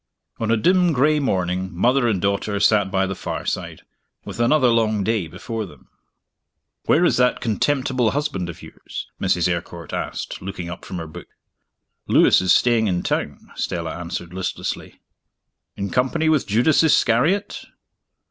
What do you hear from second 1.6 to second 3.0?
mother and daughter sat